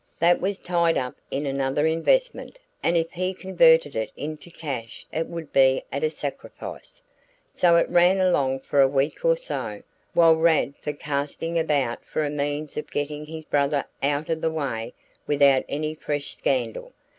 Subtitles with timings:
[0.17, 5.27] That was tied up in another investment and if he converted it into cash it
[5.27, 7.03] would be at a sacrifice.
[7.53, 9.83] So it ran along for a week or so,
[10.15, 14.49] while Rad was casting about for a means of getting his brother out of the
[14.49, 14.95] way
[15.27, 16.93] without any fresh scandal.